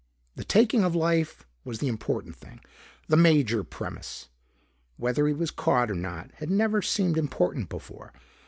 [0.35, 2.59] The taking of life was the important thing,
[3.07, 4.29] the major premise.
[4.97, 8.11] Whether he was caught or not had never seemed important before.